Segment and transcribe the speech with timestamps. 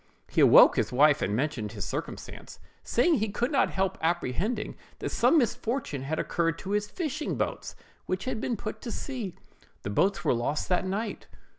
[0.31, 5.11] He awoke his wife and mentioned the circumstance, saying he could not help apprehending that
[5.11, 7.75] some misfortune had occurred to his fishing boats,
[8.07, 9.35] which had put to sea.
[9.83, 11.27] The boats were lost that night.